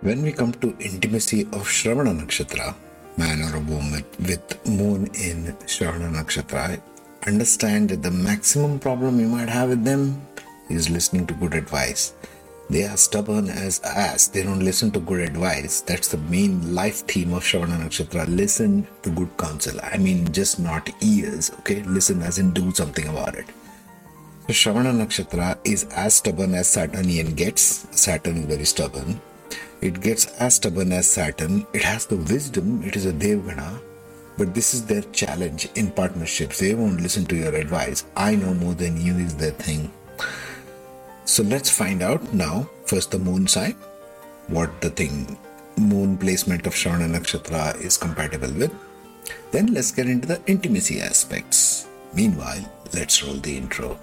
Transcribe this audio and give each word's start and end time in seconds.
When 0.00 0.22
we 0.22 0.30
come 0.30 0.52
to 0.52 0.76
intimacy 0.78 1.42
of 1.52 1.66
Shravana 1.66 2.14
Nakshatra, 2.14 2.72
man 3.16 3.42
or 3.42 3.56
a 3.56 3.60
woman 3.60 4.04
with 4.20 4.64
moon 4.64 5.06
in 5.06 5.56
Shravana 5.66 6.08
Nakshatra, 6.14 6.80
understand 7.26 7.88
that 7.88 8.04
the 8.04 8.10
maximum 8.12 8.78
problem 8.78 9.18
you 9.18 9.26
might 9.26 9.48
have 9.48 9.70
with 9.70 9.82
them 9.82 10.24
is 10.70 10.88
listening 10.88 11.26
to 11.26 11.34
good 11.34 11.52
advice. 11.54 12.14
They 12.70 12.84
are 12.84 12.96
stubborn 12.96 13.48
as 13.48 13.80
ass. 13.80 14.28
They 14.28 14.44
don't 14.44 14.60
listen 14.60 14.92
to 14.92 15.00
good 15.00 15.18
advice. 15.18 15.80
That's 15.80 16.06
the 16.06 16.18
main 16.18 16.76
life 16.76 17.00
theme 17.00 17.32
of 17.32 17.42
Shravana 17.42 17.80
Nakshatra. 17.80 18.28
Listen 18.28 18.86
to 19.02 19.10
good 19.10 19.36
counsel. 19.36 19.80
I 19.82 19.98
mean, 19.98 20.30
just 20.30 20.60
not 20.60 20.88
ears, 21.02 21.50
okay? 21.58 21.82
Listen 21.82 22.22
as 22.22 22.38
in 22.38 22.52
do 22.52 22.70
something 22.72 23.08
about 23.08 23.34
it. 23.34 23.46
So 24.46 24.52
Shravana 24.52 24.94
Nakshatra 24.94 25.58
is 25.64 25.84
as 25.90 26.14
stubborn 26.14 26.54
as 26.54 26.68
Saturnian 26.68 27.34
gets. 27.34 27.88
Saturn 27.90 28.36
is 28.36 28.44
very 28.46 28.64
stubborn. 28.64 29.20
It 29.80 30.00
gets 30.00 30.26
as 30.40 30.56
stubborn 30.56 30.92
as 30.92 31.08
Saturn. 31.08 31.66
It 31.72 31.82
has 31.82 32.06
the 32.06 32.16
wisdom. 32.16 32.82
It 32.82 32.96
is 32.96 33.06
a 33.06 33.12
Devgana. 33.12 33.80
But 34.36 34.54
this 34.54 34.74
is 34.74 34.86
their 34.86 35.02
challenge 35.02 35.68
in 35.74 35.90
partnerships. 35.90 36.58
They 36.58 36.74
won't 36.74 37.00
listen 37.00 37.26
to 37.26 37.36
your 37.36 37.54
advice. 37.54 38.04
I 38.16 38.34
know 38.34 38.54
more 38.54 38.74
than 38.74 39.00
you 39.00 39.16
is 39.18 39.34
their 39.36 39.52
thing. 39.52 39.92
So 41.24 41.42
let's 41.42 41.70
find 41.70 42.02
out 42.02 42.32
now. 42.32 42.68
First, 42.86 43.10
the 43.10 43.18
moon 43.18 43.46
sign, 43.46 43.74
what 44.48 44.80
the 44.80 44.90
thing 44.90 45.36
moon 45.78 46.18
placement 46.18 46.66
of 46.66 46.74
Shravana 46.74 47.08
Nakshatra 47.08 47.80
is 47.80 47.96
compatible 47.96 48.52
with. 48.52 48.74
Then 49.50 49.72
let's 49.72 49.92
get 49.92 50.08
into 50.08 50.26
the 50.26 50.40
intimacy 50.46 51.00
aspects. 51.00 51.86
Meanwhile, 52.12 52.70
let's 52.92 53.22
roll 53.22 53.36
the 53.36 53.56
intro. 53.56 53.98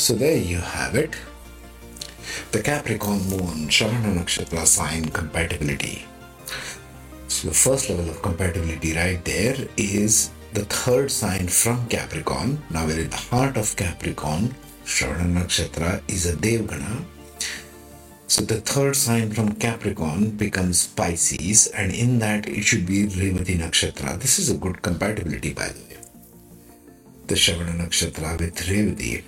So 0.00 0.14
there 0.14 0.38
you 0.38 0.56
have 0.56 0.94
it. 0.94 1.14
The 2.52 2.62
Capricorn 2.62 3.20
Moon, 3.28 3.68
Shravana 3.68 4.14
Nakshatra 4.16 4.66
sign 4.66 5.04
compatibility. 5.10 6.06
So 7.28 7.48
the 7.48 7.54
first 7.54 7.90
level 7.90 8.08
of 8.08 8.22
compatibility 8.22 8.94
right 8.94 9.22
there 9.26 9.56
is 9.76 10.30
the 10.54 10.64
third 10.64 11.10
sign 11.10 11.48
from 11.48 11.86
Capricorn. 11.88 12.62
Now 12.70 12.86
we're 12.86 13.00
in 13.00 13.10
the 13.10 13.16
heart 13.16 13.58
of 13.58 13.76
Capricorn. 13.76 14.54
Shravana 14.86 15.34
Nakshatra 15.34 16.02
is 16.08 16.24
a 16.24 16.34
Devgana. 16.34 17.04
So 18.26 18.42
the 18.42 18.62
third 18.62 18.96
sign 18.96 19.30
from 19.32 19.52
Capricorn 19.56 20.30
becomes 20.30 20.86
Pisces, 20.86 21.66
and 21.66 21.92
in 21.92 22.18
that 22.20 22.48
it 22.48 22.62
should 22.62 22.86
be 22.86 23.04
Revati 23.04 23.58
Nakshatra. 23.58 24.18
This 24.18 24.38
is 24.38 24.48
a 24.48 24.56
good 24.56 24.80
compatibility, 24.80 25.52
by 25.52 25.68
the 25.68 25.80
way. 25.80 26.00
The 27.26 27.34
Shravana 27.34 27.76
Nakshatra 27.76 28.40
with 28.40 28.56
Revati. 28.66 29.24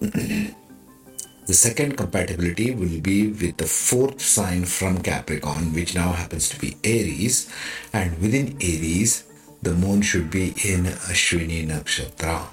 The 0.00 1.54
second 1.54 1.96
compatibility 1.96 2.70
will 2.74 3.00
be 3.00 3.28
with 3.28 3.56
the 3.56 3.66
fourth 3.66 4.20
sign 4.20 4.64
from 4.64 5.00
Capricorn, 5.02 5.72
which 5.72 5.94
now 5.94 6.12
happens 6.12 6.48
to 6.50 6.58
be 6.58 6.76
Aries, 6.84 7.50
and 7.92 8.18
within 8.20 8.56
Aries, 8.60 9.24
the 9.62 9.72
moon 9.72 10.02
should 10.02 10.30
be 10.30 10.48
in 10.64 10.84
Ashwini 10.84 11.66
Nakshatra. 11.66 12.46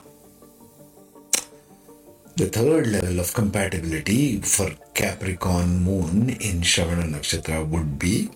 The 2.36 2.48
third 2.48 2.88
level 2.88 3.20
of 3.20 3.34
compatibility 3.34 4.42
for 4.42 4.72
Capricorn 4.96 5.84
moon 5.84 6.30
in 6.30 6.62
Shravana 6.62 7.04
Nakshatra 7.04 7.68
would 7.68 8.00
be 8.00 8.30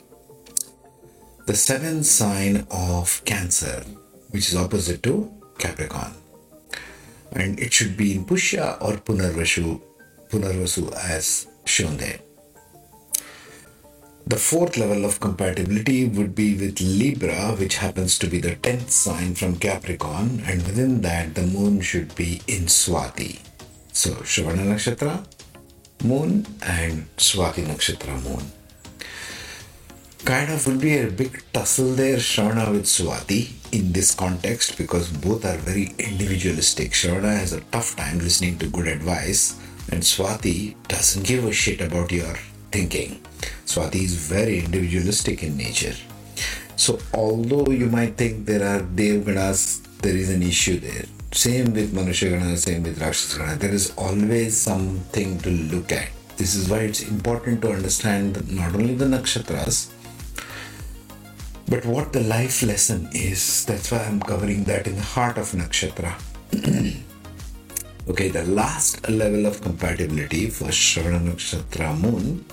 the 1.48 1.56
seventh 1.56 2.06
sign 2.06 2.68
of 2.70 3.24
Cancer, 3.26 3.84
which 4.32 4.50
is 4.50 4.56
opposite 4.56 5.02
to 5.04 5.32
Capricorn. 5.58 6.14
And 7.32 7.60
it 7.60 7.74
should 7.74 7.98
be 7.98 8.16
in 8.16 8.26
Pushya 8.26 8.82
or 8.82 8.94
Punarvasu, 8.98 9.82
Punarvasu 10.30 10.92
as 10.94 11.48
shown 11.66 11.98
there. 11.98 12.20
The 14.28 14.36
fourth 14.36 14.76
level 14.76 15.06
of 15.06 15.22
compatibility 15.22 16.06
would 16.06 16.36
be 16.36 16.58
with 16.58 16.82
Libra, 16.82 17.56
which 17.56 17.78
happens 17.78 18.20
to 18.20 18.28
be 18.28 18.42
the 18.42 18.58
10th 18.58 18.90
sign 18.90 19.36
from 19.36 19.56
Capricorn, 19.56 20.44
and 20.46 20.62
within 20.68 21.00
that, 21.02 21.34
the 21.34 21.44
moon 21.44 21.80
should 21.80 22.14
be 22.14 22.42
in 22.46 22.66
Swati. 22.66 23.40
So, 23.94 24.12
Shravana 24.16 24.68
Nakshatra, 24.68 25.26
moon, 26.04 26.46
and 26.62 27.08
Swati 27.16 27.64
Nakshatra, 27.66 28.22
moon. 28.22 28.52
Kind 30.26 30.52
of 30.52 30.68
will 30.68 30.78
be 30.78 30.98
a 30.98 31.08
big 31.10 31.42
tussle 31.54 31.94
there, 31.94 32.18
Shravana 32.18 32.72
with 32.72 32.84
Swati, 32.84 33.54
in 33.72 33.94
this 33.94 34.14
context 34.14 34.78
because 34.78 35.10
both 35.10 35.46
are 35.46 35.58
very 35.58 35.94
individualistic. 36.00 36.92
Shravana 36.92 37.40
has 37.40 37.54
a 37.54 37.62
tough 37.62 37.96
time 37.96 38.20
listening 38.20 38.58
to 38.60 38.68
good 38.68 38.88
advice, 38.88 39.56
and 39.90 40.02
Swati 40.02 40.76
doesn't 40.88 41.26
give 41.26 41.46
a 41.46 41.54
shit 41.54 41.80
about 41.80 42.12
your 42.12 42.36
thinking. 42.72 43.22
Swati 43.66 44.04
is 44.04 44.16
very 44.16 44.60
individualistic 44.60 45.44
in 45.44 45.56
nature. 45.56 45.96
So, 46.76 47.00
although 47.14 47.72
you 47.72 47.88
might 47.88 48.18
think 48.18 48.46
there 48.46 48.68
are 48.68 48.82
Devganas, 48.82 49.82
there 50.02 50.16
is 50.16 50.30
an 50.30 50.44
issue 50.44 50.80
there. 50.80 51.06
Same 51.32 51.74
with 51.74 51.94
Manushagana, 51.94 52.58
same 52.58 52.84
with 52.84 53.00
Rakshasagana. 53.00 53.60
There 53.60 53.74
is 53.74 53.94
always 53.98 54.58
something 54.58 55.40
to 55.40 55.50
look 55.50 55.92
at. 55.92 56.10
This 56.38 56.54
is 56.54 56.70
why 56.70 56.80
it's 56.80 57.02
important 57.02 57.62
to 57.62 57.72
understand 57.72 58.52
not 58.54 58.76
only 58.76 58.94
the 58.94 59.06
nakshatras, 59.06 59.92
but 61.70 61.86
what 61.86 62.14
the 62.14 62.22
life 62.22 62.64
lesson 62.64 63.10
is. 63.12 63.66
That's 63.66 63.92
why 63.92 64.00
I'm 64.00 64.22
covering 64.22 64.64
that 64.66 64.88
in 64.88 64.96
the 64.96 65.02
heart 65.02 65.38
of 65.38 65.52
nakshatra. 65.52 66.14
okay, 68.10 68.30
the 68.30 68.46
last 68.46 69.10
level 69.10 69.46
of 69.46 69.62
compatibility 69.62 70.50
for 70.50 70.66
Shravana 70.66 71.20
Nakshatra 71.20 72.00
Moon 72.00 72.46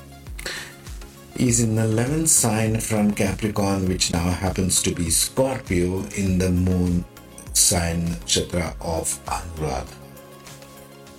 is 1.37 1.61
in 1.61 1.77
the 1.77 1.83
11th 1.83 2.29
sign 2.29 2.81
from 2.81 3.13
Capricorn, 3.13 3.89
which 3.89 4.13
now 4.13 4.31
happens 4.31 4.83
to 4.83 4.93
be 4.93 5.11
Scorpio 5.11 6.05
in 6.17 6.39
the 6.39 6.51
moon 6.51 7.05
sign 7.53 8.03
nakshatra 8.09 8.75
of 8.81 9.25
Anuradha. 9.27 9.95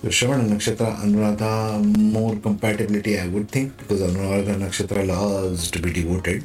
So 0.02 0.08
Shravana 0.08 0.48
Nakshatra, 0.50 0.96
Anuradha, 0.98 1.82
more 1.96 2.36
compatibility 2.36 3.18
I 3.18 3.28
would 3.28 3.50
think 3.50 3.76
because 3.78 4.02
Anuradha 4.02 4.54
Nakshatra 4.56 5.06
loves 5.06 5.70
to 5.70 5.80
be 5.80 5.92
devoted. 5.92 6.44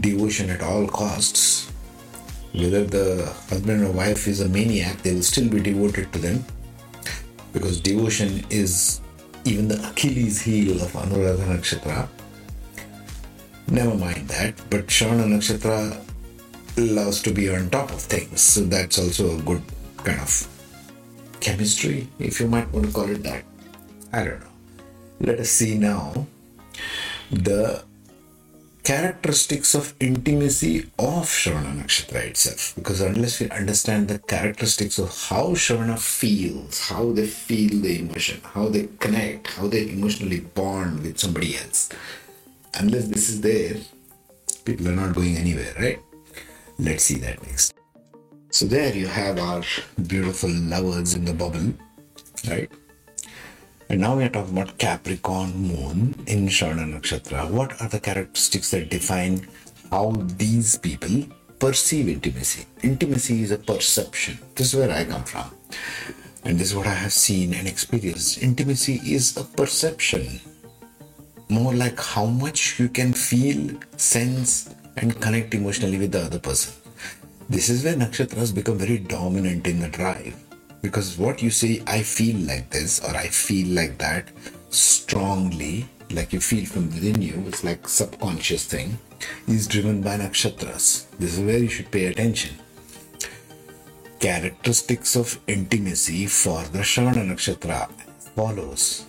Devotion 0.00 0.50
at 0.50 0.62
all 0.62 0.86
costs. 0.86 1.70
Whether 2.52 2.84
the 2.84 3.26
husband 3.48 3.84
or 3.84 3.92
wife 3.92 4.26
is 4.26 4.40
a 4.40 4.48
maniac, 4.48 5.02
they 5.02 5.14
will 5.14 5.22
still 5.22 5.48
be 5.48 5.60
devoted 5.60 6.12
to 6.12 6.18
them 6.18 6.44
because 7.52 7.80
devotion 7.80 8.44
is 8.50 9.00
even 9.44 9.68
the 9.68 9.88
Achilles 9.88 10.42
heel 10.42 10.82
of 10.82 10.92
Anuradha 10.92 11.46
Nakshatra. 11.46 12.08
Never 13.68 13.94
mind 13.94 14.28
that, 14.28 14.54
but 14.68 14.86
Shravana 14.88 15.26
Nakshatra 15.26 15.98
loves 16.76 17.22
to 17.22 17.32
be 17.32 17.48
on 17.48 17.70
top 17.70 17.90
of 17.90 18.00
things, 18.00 18.40
so 18.40 18.60
that's 18.62 18.98
also 18.98 19.38
a 19.38 19.42
good 19.42 19.62
kind 19.96 20.20
of 20.20 20.48
chemistry, 21.40 22.08
if 22.18 22.40
you 22.40 22.46
might 22.46 22.70
want 22.72 22.86
to 22.86 22.92
call 22.92 23.08
it 23.08 23.22
that. 23.22 23.44
I 24.12 24.24
don't 24.24 24.40
know. 24.40 24.46
Let 25.20 25.40
us 25.40 25.48
see 25.48 25.78
now 25.78 26.26
the 27.30 27.82
characteristics 28.86 29.74
of 29.74 29.94
intimacy 29.98 30.78
of 30.96 31.26
Shravana 31.26 31.82
Nakshatra 31.82 32.22
itself. 32.26 32.72
Because 32.76 33.00
unless 33.00 33.40
we 33.40 33.50
understand 33.50 34.06
the 34.06 34.20
characteristics 34.20 35.00
of 35.00 35.08
how 35.28 35.46
Shravana 35.54 35.98
feels, 35.98 36.88
how 36.88 37.10
they 37.10 37.26
feel 37.26 37.82
the 37.82 37.98
emotion, 37.98 38.40
how 38.44 38.68
they 38.68 38.88
connect, 39.00 39.48
how 39.48 39.66
they 39.66 39.90
emotionally 39.90 40.38
bond 40.38 41.02
with 41.02 41.18
somebody 41.18 41.56
else, 41.56 41.88
unless 42.74 43.08
this 43.08 43.28
is 43.28 43.40
there, 43.40 43.74
people 44.64 44.86
are 44.86 44.94
not 44.94 45.16
going 45.16 45.36
anywhere, 45.36 45.74
right? 45.80 45.98
Let's 46.78 47.02
see 47.02 47.18
that 47.18 47.42
next. 47.42 47.74
So 48.50 48.66
there 48.66 48.94
you 48.94 49.08
have 49.08 49.40
our 49.40 49.64
beautiful 50.06 50.50
lovers 50.50 51.14
in 51.14 51.24
the 51.24 51.34
bubble, 51.34 51.74
right? 52.48 52.70
And 53.88 54.00
now 54.00 54.16
we 54.16 54.24
are 54.24 54.28
talking 54.28 54.58
about 54.58 54.78
Capricorn 54.78 55.52
moon 55.54 56.14
in 56.26 56.48
Shravana 56.48 56.92
Nakshatra. 56.92 57.48
What 57.48 57.80
are 57.80 57.88
the 57.88 58.00
characteristics 58.00 58.72
that 58.72 58.90
define 58.90 59.46
how 59.92 60.10
these 60.10 60.76
people 60.76 61.24
perceive 61.60 62.08
intimacy? 62.08 62.66
Intimacy 62.82 63.42
is 63.42 63.52
a 63.52 63.58
perception. 63.58 64.38
This 64.56 64.74
is 64.74 64.80
where 64.80 64.90
I 64.90 65.04
come 65.04 65.22
from. 65.22 65.54
And 66.44 66.58
this 66.58 66.70
is 66.70 66.74
what 66.74 66.88
I 66.88 66.94
have 66.94 67.12
seen 67.12 67.54
and 67.54 67.68
experienced. 67.68 68.42
Intimacy 68.42 69.00
is 69.04 69.36
a 69.36 69.44
perception. 69.44 70.40
More 71.48 71.72
like 71.72 72.00
how 72.00 72.26
much 72.26 72.80
you 72.80 72.88
can 72.88 73.12
feel, 73.12 73.78
sense, 73.96 74.74
and 74.96 75.20
connect 75.20 75.54
emotionally 75.54 75.98
with 75.98 76.10
the 76.10 76.22
other 76.24 76.40
person. 76.40 76.74
This 77.48 77.68
is 77.68 77.84
where 77.84 77.94
nakshatras 77.94 78.52
become 78.52 78.78
very 78.78 78.98
dominant 78.98 79.68
in 79.68 79.78
the 79.78 79.88
drive. 79.88 80.34
Because 80.82 81.18
what 81.18 81.42
you 81.42 81.50
say, 81.50 81.82
I 81.86 82.02
feel 82.02 82.36
like 82.36 82.70
this 82.70 83.00
or 83.00 83.16
I 83.16 83.28
feel 83.28 83.68
like 83.74 83.98
that 83.98 84.28
strongly, 84.70 85.88
like 86.10 86.32
you 86.32 86.40
feel 86.40 86.66
from 86.66 86.86
within 86.86 87.22
you, 87.22 87.42
it's 87.46 87.64
like 87.64 87.88
subconscious 87.88 88.64
thing, 88.64 88.98
is 89.48 89.66
driven 89.66 90.02
by 90.02 90.18
nakshatras. 90.18 91.06
This 91.18 91.38
is 91.38 91.40
where 91.40 91.58
you 91.58 91.68
should 91.68 91.90
pay 91.90 92.06
attention. 92.06 92.56
Characteristics 94.20 95.16
of 95.16 95.38
intimacy 95.46 96.26
for 96.26 96.62
the 96.64 96.80
Shravana 96.80 97.26
Nakshatra 97.26 97.90
follows 98.34 99.05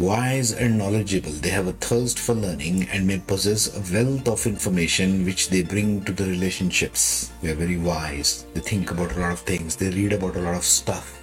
wise 0.00 0.52
and 0.52 0.78
knowledgeable. 0.78 1.30
They 1.30 1.50
have 1.50 1.66
a 1.66 1.72
thirst 1.72 2.18
for 2.18 2.34
learning 2.34 2.88
and 2.88 3.06
may 3.06 3.18
possess 3.18 3.68
a 3.76 3.84
wealth 3.92 4.26
of 4.28 4.46
information 4.46 5.26
which 5.26 5.50
they 5.50 5.62
bring 5.62 6.02
to 6.04 6.12
the 6.12 6.24
relationships. 6.24 7.30
They 7.42 7.50
are 7.50 7.54
very 7.54 7.76
wise. 7.76 8.46
They 8.54 8.60
think 8.60 8.90
about 8.90 9.12
a 9.12 9.20
lot 9.20 9.32
of 9.32 9.40
things. 9.40 9.76
They 9.76 9.90
read 9.90 10.14
about 10.14 10.36
a 10.36 10.40
lot 10.40 10.54
of 10.54 10.64
stuff. 10.64 11.22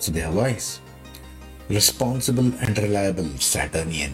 So 0.00 0.10
they 0.10 0.22
are 0.22 0.32
wise. 0.32 0.80
Responsible 1.68 2.50
and 2.60 2.78
reliable 2.78 3.28
Saturnian. 3.36 4.12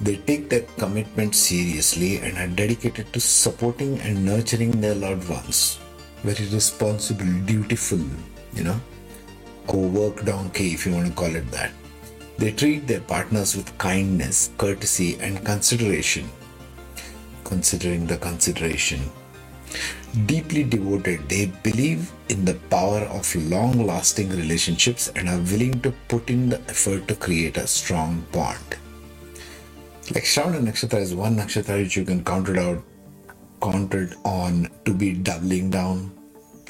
They 0.00 0.16
take 0.16 0.50
their 0.50 0.66
commitment 0.76 1.36
seriously 1.36 2.18
and 2.18 2.36
are 2.36 2.48
dedicated 2.48 3.12
to 3.12 3.20
supporting 3.20 4.00
and 4.00 4.24
nurturing 4.24 4.80
their 4.80 4.96
loved 4.96 5.28
ones. 5.28 5.78
Very 6.24 6.48
responsible, 6.48 7.32
dutiful, 7.46 8.04
you 8.54 8.64
know, 8.64 8.80
a 9.68 9.76
work 9.76 10.24
donkey 10.24 10.72
if 10.74 10.84
you 10.84 10.92
want 10.92 11.06
to 11.06 11.14
call 11.14 11.34
it 11.34 11.48
that 11.52 11.70
they 12.36 12.50
treat 12.50 12.86
their 12.86 13.00
partners 13.00 13.56
with 13.56 13.76
kindness, 13.78 14.50
courtesy, 14.58 15.16
and 15.20 15.44
consideration. 15.44 16.28
Considering 17.44 18.06
the 18.06 18.16
consideration. 18.16 19.00
Deeply 20.26 20.64
devoted, 20.64 21.28
they 21.28 21.46
believe 21.62 22.10
in 22.28 22.44
the 22.44 22.54
power 22.70 23.00
of 23.00 23.34
long 23.50 23.86
lasting 23.86 24.30
relationships 24.30 25.12
and 25.16 25.28
are 25.28 25.40
willing 25.52 25.80
to 25.82 25.92
put 26.08 26.30
in 26.30 26.48
the 26.48 26.60
effort 26.68 27.06
to 27.08 27.14
create 27.14 27.56
a 27.56 27.66
strong 27.66 28.24
bond. 28.32 28.76
Like 30.14 30.24
Shravana 30.24 30.60
Nakshatra 30.60 31.00
is 31.00 31.14
one 31.14 31.36
nakshatra 31.36 31.82
which 31.82 31.96
you 31.96 32.04
can 32.04 32.24
count 32.24 32.48
it 32.48 32.58
out, 32.58 32.82
counted 33.62 34.14
on 34.24 34.68
to 34.84 34.92
be 34.92 35.12
doubling 35.14 35.70
down. 35.70 36.12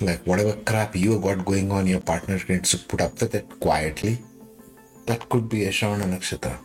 Like 0.00 0.26
whatever 0.26 0.56
crap 0.64 0.94
you 0.96 1.20
got 1.20 1.44
going 1.44 1.70
on, 1.72 1.86
your 1.86 2.00
partner 2.00 2.40
needs 2.48 2.70
to 2.70 2.78
put 2.78 3.00
up 3.00 3.20
with 3.20 3.34
it 3.34 3.48
quietly 3.60 4.18
that 5.06 5.28
could 5.28 5.48
be 5.48 5.64
a 5.64 5.70
Shravana 5.70 6.04
Nakshatra. 6.04 6.58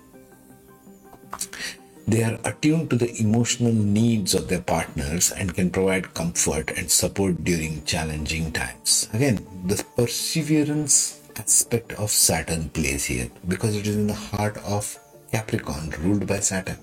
They 2.08 2.24
are 2.24 2.40
attuned 2.44 2.90
to 2.90 2.96
the 2.96 3.16
emotional 3.22 3.72
needs 3.72 4.34
of 4.34 4.48
their 4.48 4.62
partners 4.62 5.32
and 5.32 5.54
can 5.54 5.70
provide 5.70 6.14
comfort 6.16 6.72
and 6.76 6.90
support 6.90 7.44
during 7.44 7.84
challenging 7.86 8.52
times. 8.52 9.08
Again, 9.14 9.46
the 9.66 9.84
perseverance 9.96 11.22
aspect 11.38 11.94
of 11.94 12.10
Saturn 12.10 12.70
plays 12.70 13.06
here 13.06 13.30
because 13.48 13.76
it 13.76 13.86
is 13.86 13.96
in 13.96 14.08
the 14.08 14.14
heart 14.16 14.58
of 14.66 14.98
Capricorn, 15.32 15.92
ruled 16.00 16.26
by 16.26 16.40
Saturn. 16.40 16.78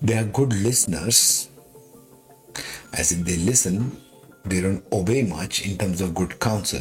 They 0.00 0.16
are 0.16 0.24
good 0.24 0.52
listeners, 0.52 1.48
as 2.92 3.10
in 3.10 3.24
they 3.24 3.36
listen 3.36 4.00
they 4.48 4.60
don't 4.60 4.84
obey 4.92 5.22
much 5.22 5.66
in 5.66 5.76
terms 5.78 6.00
of 6.00 6.14
good 6.14 6.38
counsel. 6.40 6.80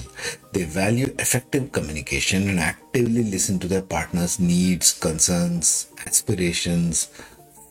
They 0.53 0.63
value 0.63 1.13
effective 1.19 1.71
communication 1.71 2.49
and 2.49 2.59
actively 2.59 3.23
listen 3.23 3.59
to 3.59 3.67
their 3.67 3.81
partner's 3.81 4.39
needs, 4.39 4.93
concerns, 4.93 5.87
aspirations, 6.05 7.09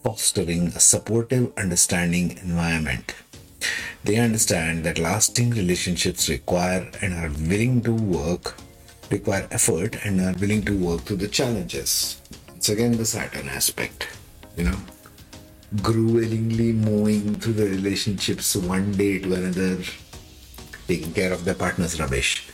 fostering 0.03 0.69
a 0.69 0.81
supportive, 0.81 1.53
understanding 1.57 2.39
environment. 2.39 3.15
They 4.05 4.17
understand 4.17 4.85
that 4.85 4.99
lasting 4.99 5.51
relationships 5.51 6.29
require 6.29 6.91
and 7.03 7.15
are 7.15 7.31
willing 7.49 7.83
to 7.83 7.93
work, 7.93 8.57
require 9.11 9.49
effort, 9.51 10.05
and 10.05 10.21
are 10.21 10.39
willing 10.39 10.65
to 10.67 10.79
work 10.79 11.03
through 11.03 11.17
the 11.17 11.29
challenges. 11.29 12.21
It's 12.55 12.69
again 12.69 12.97
the 12.97 13.05
Saturn 13.05 13.49
aspect, 13.49 14.09
you 14.57 14.65
know 14.65 14.79
gruelingly 15.75 16.73
moving 16.73 17.35
through 17.35 17.55
the 17.55 17.67
relationships 17.67 18.55
one 18.57 18.93
day 18.93 19.19
to 19.19 19.35
another, 19.35 19.79
taking 20.87 21.13
care 21.13 21.33
of 21.33 21.45
their 21.45 21.55
partner's 21.55 21.99
rubbish. 21.99 22.49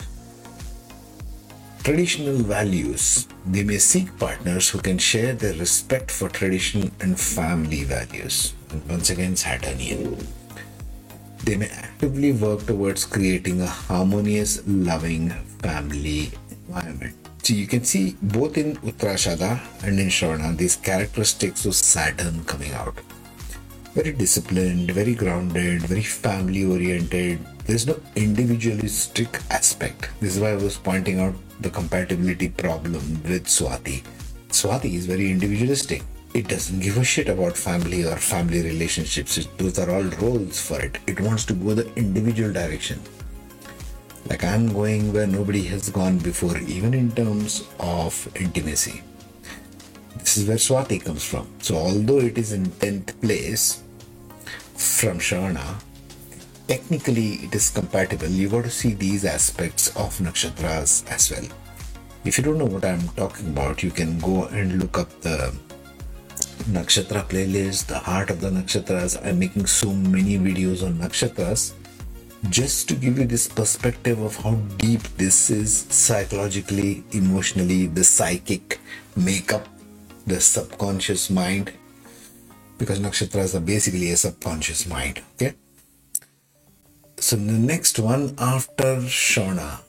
Traditional 1.83 2.37
values. 2.37 3.27
They 3.45 3.63
may 3.63 3.77
seek 3.77 4.17
partners 4.17 4.69
who 4.69 4.79
can 4.79 4.97
share 4.97 5.33
their 5.33 5.53
respect 5.55 6.09
for 6.09 6.29
tradition 6.29 6.91
and 7.01 7.19
family 7.19 7.83
values. 7.83 8.53
And 8.71 8.87
once 8.89 9.09
again, 9.09 9.35
Saturnian. 9.35 10.17
They 11.43 11.57
may 11.57 11.67
actively 11.67 12.31
work 12.31 12.65
towards 12.65 13.05
creating 13.05 13.59
a 13.59 13.67
harmonious, 13.67 14.65
loving 14.65 15.31
family 15.59 16.31
environment. 16.49 17.22
So 17.43 17.53
you 17.53 17.67
can 17.67 17.83
see 17.83 18.15
both 18.21 18.57
in 18.57 18.77
Uttarashada 18.77 19.59
and 19.83 19.99
in 19.99 20.07
Shravana 20.07 20.55
these 20.55 20.77
characteristics 20.77 21.65
of 21.65 21.75
Saturn 21.75 22.45
coming 22.45 22.71
out. 22.71 22.95
Very 23.93 24.13
disciplined, 24.13 24.91
very 24.91 25.13
grounded, 25.13 25.81
very 25.81 26.03
family 26.03 26.63
oriented. 26.63 27.45
There's 27.65 27.85
no 27.85 27.99
individualistic 28.15 29.41
aspect. 29.49 30.09
This 30.21 30.37
is 30.37 30.41
why 30.41 30.51
I 30.51 30.55
was 30.55 30.77
pointing 30.77 31.19
out 31.19 31.35
the 31.59 31.69
compatibility 31.69 32.47
problem 32.47 33.21
with 33.23 33.47
Swati. 33.47 34.03
Swati 34.47 34.93
is 34.93 35.05
very 35.05 35.29
individualistic. 35.29 36.01
It 36.33 36.47
doesn't 36.47 36.79
give 36.79 36.97
a 36.97 37.03
shit 37.03 37.27
about 37.27 37.57
family 37.57 38.05
or 38.05 38.15
family 38.15 38.61
relationships. 38.61 39.47
Those 39.57 39.79
are 39.79 39.93
all 39.93 40.03
roles 40.03 40.61
for 40.61 40.79
it. 40.79 40.97
It 41.07 41.19
wants 41.19 41.43
to 41.47 41.53
go 41.53 41.73
the 41.73 41.93
individual 41.95 42.53
direction. 42.53 43.01
Like 44.29 44.43
I'm 44.43 44.71
going 44.71 45.11
where 45.11 45.27
nobody 45.27 45.63
has 45.63 45.89
gone 45.89 46.17
before, 46.17 46.57
even 46.57 46.93
in 46.93 47.11
terms 47.11 47.67
of 47.79 48.27
intimacy. 48.35 49.01
This 50.17 50.37
is 50.37 50.47
where 50.47 50.57
Swati 50.57 51.03
comes 51.03 51.23
from. 51.23 51.47
So, 51.59 51.75
although 51.75 52.19
it 52.19 52.37
is 52.37 52.53
in 52.53 52.67
10th 52.67 53.19
place 53.19 53.83
from 54.75 55.19
Shravana, 55.19 55.81
technically 56.67 57.33
it 57.45 57.53
is 57.53 57.69
compatible. 57.69 58.27
You 58.27 58.47
got 58.47 58.63
to 58.63 58.69
see 58.69 58.93
these 58.93 59.25
aspects 59.25 59.89
of 59.89 60.17
nakshatras 60.19 61.05
as 61.11 61.29
well. 61.31 61.49
If 62.23 62.37
you 62.37 62.43
don't 62.45 62.57
know 62.57 62.65
what 62.65 62.85
I'm 62.85 63.05
talking 63.09 63.49
about, 63.49 63.83
you 63.83 63.91
can 63.91 64.17
go 64.19 64.45
and 64.45 64.79
look 64.79 64.97
up 64.97 65.09
the 65.19 65.53
nakshatra 66.71 67.27
playlist, 67.27 67.87
the 67.87 67.99
heart 67.99 68.29
of 68.29 68.39
the 68.39 68.49
nakshatras. 68.49 69.19
I'm 69.25 69.39
making 69.39 69.65
so 69.65 69.91
many 69.91 70.39
videos 70.39 70.85
on 70.85 70.93
nakshatras 70.93 71.73
just 72.49 72.87
to 72.89 72.95
give 72.95 73.17
you 73.17 73.25
this 73.25 73.47
perspective 73.47 74.19
of 74.21 74.35
how 74.37 74.55
deep 74.77 75.01
this 75.17 75.49
is 75.49 75.85
psychologically, 75.89 77.03
emotionally, 77.11 77.87
the 77.87 78.03
psychic 78.03 78.79
makeup, 79.15 79.67
the 80.27 80.39
subconscious 80.39 81.29
mind, 81.29 81.71
because 82.77 82.99
nakshatras 82.99 83.55
are 83.55 83.61
basically 83.61 84.11
a 84.11 84.17
subconscious 84.17 84.85
mind. 84.85 85.21
Okay. 85.35 85.53
So 87.17 87.37
the 87.37 87.53
next 87.53 87.99
one 87.99 88.35
after 88.37 88.97
Shravana. 88.97 89.79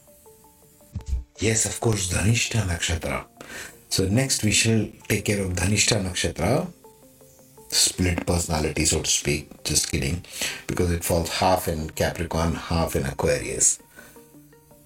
Yes, 1.40 1.66
of 1.66 1.80
course, 1.80 2.12
Dhanishta 2.12 2.62
Nakshatra. 2.62 3.24
So 3.88 4.06
next 4.06 4.44
we 4.44 4.52
shall 4.52 4.86
take 5.08 5.24
care 5.24 5.42
of 5.42 5.54
Dhanishta 5.54 6.02
Nakshatra 6.04 6.68
split 7.74 8.26
personality, 8.26 8.84
so 8.84 9.02
to 9.02 9.10
speak. 9.10 9.62
Just 9.64 9.90
kidding, 9.90 10.24
because 10.66 10.90
it 10.90 11.04
falls 11.04 11.28
half 11.28 11.68
in 11.68 11.90
Capricorn, 11.90 12.54
half 12.54 12.96
in 12.96 13.04
Aquarius. 13.04 13.78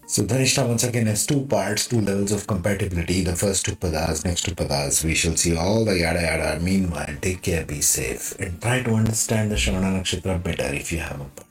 So 0.07 0.23
Dhanishta 0.23 0.66
once 0.66 0.85
again 0.85 1.04
has 1.07 1.26
two 1.26 1.45
parts, 1.45 1.87
two 1.87 2.00
levels 2.00 2.33
of 2.33 2.47
compatibility. 2.47 3.25
The 3.25 3.37
first 3.37 3.66
two 3.66 3.76
padas, 3.76 4.25
next 4.25 4.45
two 4.45 4.54
padas, 4.54 5.04
we 5.04 5.14
shall 5.14 5.37
see 5.37 5.54
all 5.54 5.85
the 5.85 5.99
yada 5.99 6.23
yada. 6.23 6.61
Meanwhile, 6.61 7.16
take 7.21 7.42
care, 7.42 7.66
be 7.66 7.83
safe, 7.83 8.35
and 8.40 8.61
try 8.62 8.83
to 8.83 8.95
understand 8.95 9.50
the 9.50 9.57
Shravana 9.57 10.00
Nakshatra 10.00 10.42
better 10.42 10.73
if 10.75 10.90
you 10.90 11.00
have 11.00 11.21
a 11.21 11.48